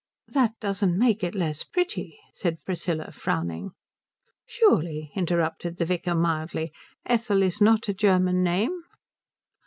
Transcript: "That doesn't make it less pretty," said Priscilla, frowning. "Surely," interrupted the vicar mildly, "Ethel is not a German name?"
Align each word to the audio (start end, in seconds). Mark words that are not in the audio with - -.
"That 0.29 0.53
doesn't 0.59 0.97
make 0.97 1.23
it 1.23 1.35
less 1.35 1.63
pretty," 1.63 2.19
said 2.33 2.65
Priscilla, 2.65 3.11
frowning. 3.11 3.73
"Surely," 4.47 5.11
interrupted 5.15 5.77
the 5.77 5.85
vicar 5.85 6.15
mildly, 6.15 6.73
"Ethel 7.05 7.43
is 7.43 7.61
not 7.61 7.87
a 7.87 7.93
German 7.93 8.41
name?" 8.41 8.81